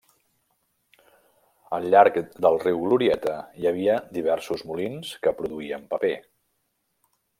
Al 1.77 1.85
llarg 1.95 2.17
del 2.45 2.57
riu 2.63 2.81
Glorieta 2.85 3.35
hi 3.61 3.69
havia 3.73 3.99
diversos 4.17 4.65
molins 4.71 5.13
que 5.27 5.35
produïen 5.43 5.87
paper. 5.93 6.15